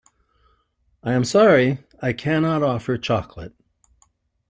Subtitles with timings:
[1.03, 3.53] I am sorry I cannot offer chocolate.